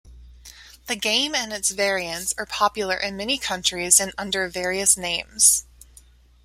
[0.87, 5.65] The game and its variants are popular in many countries and under various names.